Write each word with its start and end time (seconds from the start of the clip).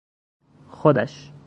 خودش 0.79 1.31